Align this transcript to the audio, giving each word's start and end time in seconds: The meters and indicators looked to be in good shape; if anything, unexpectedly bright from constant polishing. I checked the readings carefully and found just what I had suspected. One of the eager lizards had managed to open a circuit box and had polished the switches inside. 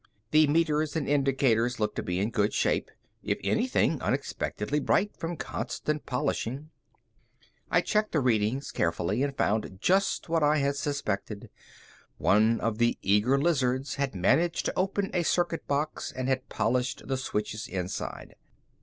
The 0.31 0.47
meters 0.47 0.95
and 0.95 1.07
indicators 1.07 1.79
looked 1.79 1.95
to 1.97 2.01
be 2.01 2.17
in 2.17 2.31
good 2.31 2.55
shape; 2.55 2.89
if 3.21 3.37
anything, 3.43 4.01
unexpectedly 4.01 4.79
bright 4.79 5.15
from 5.15 5.37
constant 5.37 6.07
polishing. 6.07 6.71
I 7.69 7.81
checked 7.81 8.11
the 8.11 8.19
readings 8.19 8.71
carefully 8.71 9.21
and 9.21 9.37
found 9.37 9.77
just 9.79 10.27
what 10.27 10.41
I 10.41 10.57
had 10.57 10.75
suspected. 10.75 11.51
One 12.17 12.59
of 12.61 12.79
the 12.79 12.97
eager 13.03 13.37
lizards 13.37 13.93
had 14.01 14.15
managed 14.15 14.65
to 14.65 14.73
open 14.75 15.11
a 15.13 15.21
circuit 15.21 15.67
box 15.67 16.11
and 16.11 16.27
had 16.27 16.49
polished 16.49 17.07
the 17.07 17.15
switches 17.15 17.67
inside. 17.67 18.33